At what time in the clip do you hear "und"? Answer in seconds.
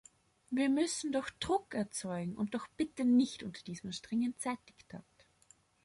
2.35-2.55